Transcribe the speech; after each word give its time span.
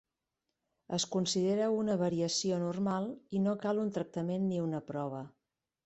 Es 0.97 1.05
considera 1.15 1.67
una 1.81 1.99
variació 2.03 2.59
normal 2.65 3.07
i 3.39 3.45
no 3.47 3.57
cal 3.67 3.87
un 3.87 3.97
tractament 4.01 4.51
ni 4.53 4.63
una 4.69 4.85
prova. 4.93 5.23